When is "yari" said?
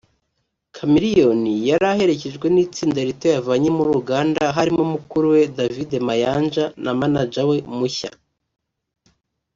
1.69-1.85